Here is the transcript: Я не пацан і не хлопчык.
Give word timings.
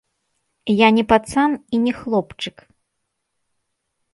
Я 0.75 0.87
не 0.97 1.03
пацан 1.11 1.51
і 1.77 1.81
не 1.85 1.93
хлопчык. 1.99 2.55